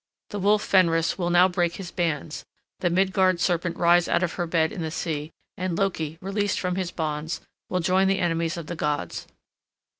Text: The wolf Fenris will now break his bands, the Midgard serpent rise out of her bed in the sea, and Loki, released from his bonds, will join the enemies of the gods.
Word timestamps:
The 0.31 0.39
wolf 0.39 0.63
Fenris 0.63 1.19
will 1.19 1.29
now 1.29 1.47
break 1.47 1.75
his 1.75 1.91
bands, 1.91 2.43
the 2.79 2.89
Midgard 2.89 3.39
serpent 3.39 3.77
rise 3.77 4.07
out 4.07 4.23
of 4.23 4.33
her 4.33 4.47
bed 4.47 4.71
in 4.71 4.81
the 4.81 4.89
sea, 4.89 5.29
and 5.57 5.77
Loki, 5.77 6.17
released 6.21 6.59
from 6.59 6.75
his 6.75 6.89
bonds, 6.89 7.39
will 7.69 7.81
join 7.81 8.07
the 8.07 8.17
enemies 8.17 8.57
of 8.57 8.65
the 8.65 8.75
gods. 8.75 9.27